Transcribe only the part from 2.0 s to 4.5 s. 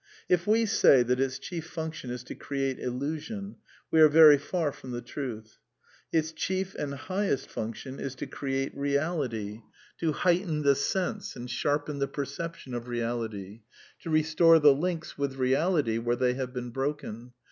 is to create illusion, we are very